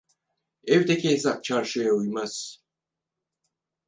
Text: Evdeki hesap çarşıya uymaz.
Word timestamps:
Evdeki 0.67 1.09
hesap 1.09 1.43
çarşıya 1.43 1.93
uymaz. 1.93 2.63